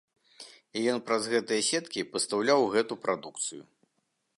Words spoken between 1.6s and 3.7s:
сеткі пастаўляў гэту прадукцыю.